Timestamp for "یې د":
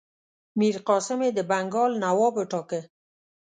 1.25-1.39